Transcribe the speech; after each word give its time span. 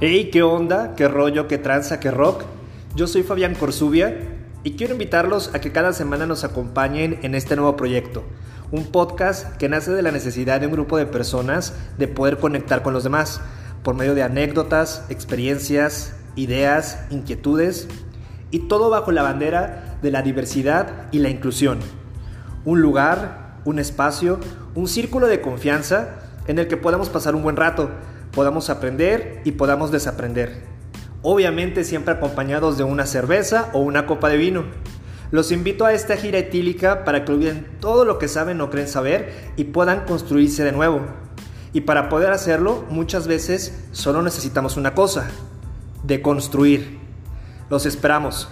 Hey, 0.00 0.30
¿qué 0.32 0.44
onda? 0.44 0.94
¿Qué 0.94 1.08
rollo? 1.08 1.48
¿Qué 1.48 1.58
tranza? 1.58 1.98
¿Qué 1.98 2.12
rock? 2.12 2.44
Yo 2.94 3.08
soy 3.08 3.24
Fabián 3.24 3.56
Corsubia 3.56 4.16
y 4.62 4.76
quiero 4.76 4.92
invitarlos 4.92 5.52
a 5.54 5.60
que 5.60 5.72
cada 5.72 5.92
semana 5.92 6.24
nos 6.24 6.44
acompañen 6.44 7.18
en 7.22 7.34
este 7.34 7.56
nuevo 7.56 7.76
proyecto. 7.76 8.22
Un 8.70 8.92
podcast 8.92 9.56
que 9.56 9.68
nace 9.68 9.90
de 9.90 10.02
la 10.02 10.12
necesidad 10.12 10.60
de 10.60 10.68
un 10.68 10.72
grupo 10.72 10.98
de 10.98 11.06
personas 11.06 11.74
de 11.98 12.06
poder 12.06 12.38
conectar 12.38 12.84
con 12.84 12.92
los 12.92 13.02
demás 13.02 13.40
por 13.82 13.96
medio 13.96 14.14
de 14.14 14.22
anécdotas, 14.22 15.04
experiencias, 15.08 16.14
ideas, 16.36 17.00
inquietudes 17.10 17.88
y 18.52 18.68
todo 18.68 18.90
bajo 18.90 19.10
la 19.10 19.22
bandera 19.22 19.98
de 20.00 20.12
la 20.12 20.22
diversidad 20.22 21.08
y 21.10 21.18
la 21.18 21.28
inclusión. 21.28 21.80
Un 22.64 22.80
lugar, 22.80 23.56
un 23.64 23.80
espacio, 23.80 24.38
un 24.76 24.86
círculo 24.86 25.26
de 25.26 25.40
confianza 25.40 26.20
en 26.46 26.60
el 26.60 26.68
que 26.68 26.76
podamos 26.76 27.08
pasar 27.08 27.34
un 27.34 27.42
buen 27.42 27.56
rato 27.56 27.90
podamos 28.38 28.70
aprender 28.70 29.40
y 29.42 29.50
podamos 29.50 29.90
desaprender. 29.90 30.62
Obviamente 31.22 31.82
siempre 31.82 32.14
acompañados 32.14 32.78
de 32.78 32.84
una 32.84 33.04
cerveza 33.04 33.68
o 33.72 33.80
una 33.80 34.06
copa 34.06 34.28
de 34.28 34.36
vino. 34.36 34.62
Los 35.32 35.50
invito 35.50 35.84
a 35.84 35.92
esta 35.92 36.16
gira 36.16 36.38
etílica 36.38 37.02
para 37.02 37.24
que 37.24 37.32
olviden 37.32 37.66
todo 37.80 38.04
lo 38.04 38.20
que 38.20 38.28
saben 38.28 38.60
o 38.60 38.70
creen 38.70 38.86
saber 38.86 39.50
y 39.56 39.64
puedan 39.64 40.04
construirse 40.04 40.62
de 40.62 40.70
nuevo. 40.70 41.00
Y 41.72 41.80
para 41.80 42.08
poder 42.08 42.30
hacerlo, 42.30 42.84
muchas 42.90 43.26
veces 43.26 43.76
solo 43.90 44.22
necesitamos 44.22 44.76
una 44.76 44.94
cosa, 44.94 45.28
de 46.04 46.22
construir. 46.22 47.00
Los 47.68 47.86
esperamos. 47.86 48.48